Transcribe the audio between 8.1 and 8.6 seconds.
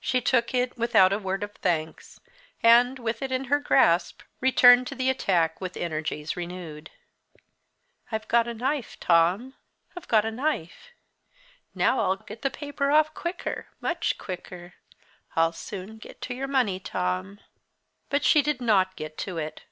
"I've got a